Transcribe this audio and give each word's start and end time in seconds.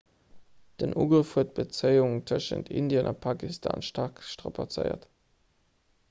den 0.83 0.93
ugrëff 1.01 1.33
huet 1.39 1.51
d'bezéiung 1.57 2.15
tëschent 2.31 2.71
indien 2.81 3.09
a 3.11 3.13
pakistan 3.25 3.85
staark 3.89 4.23
strapazéiert 4.31 5.05